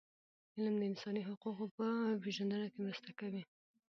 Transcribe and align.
علم 0.55 0.75
د 0.79 0.83
انساني 0.91 1.21
حقونو 1.27 1.65
په 1.77 1.85
پېژندنه 2.23 2.67
کي 2.73 2.79
مرسته 2.85 3.09
کوي. 3.19 3.43